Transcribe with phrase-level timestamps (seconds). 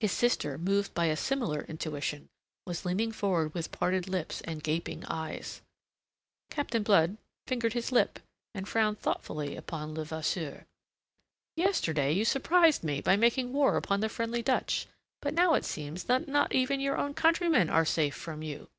[0.00, 2.30] His sister, moved by a similar intuition,
[2.66, 5.60] was leaning forward with parted lips and gaping eyes.
[6.48, 8.18] Captain Blood fingered his lip,
[8.54, 10.64] and frowned thoughtfully upon Levasseur.
[11.54, 14.86] "Yesterday you surprised me by making war upon the friendly Dutch.
[15.20, 18.70] But now it seems that not even your own countrymen are safe from you."